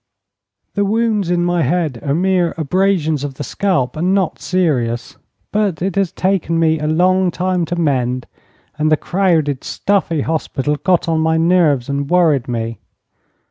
[0.73, 5.15] The wounds in my head are mere abrasions of the scalp, and not serious.
[5.51, 8.25] But it has taken me a long time to mend,
[8.79, 12.79] and the crowded, stuffy hospital got on my nerves and worried me.